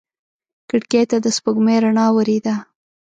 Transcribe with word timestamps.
کړکۍ 0.69 1.03
ته 1.09 1.17
د 1.21 1.27
سپوږمۍ 1.35 1.77
رڼا 1.83 2.07
ورېده. 2.15 2.55